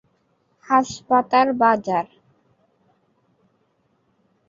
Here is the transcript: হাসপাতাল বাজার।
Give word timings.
হাসপাতাল 0.67 1.47
বাজার। 1.61 2.05